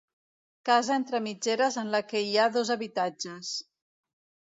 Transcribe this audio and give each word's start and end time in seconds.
Casa 0.69 0.95
entre 1.01 1.19
mitgeres 1.27 1.79
en 1.83 1.93
la 1.99 2.01
que 2.09 2.25
hi 2.31 2.35
ha 2.47 2.51
dos 2.59 2.75
habitatges. 2.79 3.57